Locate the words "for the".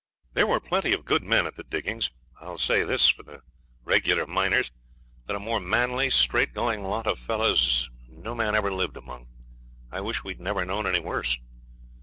3.07-3.43